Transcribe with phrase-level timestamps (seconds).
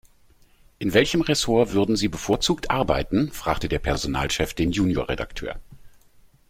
[0.79, 5.59] In welchem Ressort würden Sie bevorzugt arbeiten?, fragte der Personalchef den Junior-Redakteur.